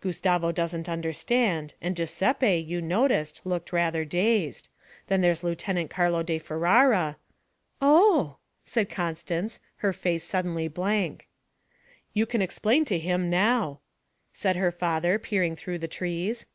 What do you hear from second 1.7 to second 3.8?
and Giuseppe, you noticed, looked